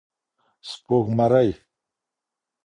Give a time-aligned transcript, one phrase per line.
[0.69, 1.49] سپوږمرۍ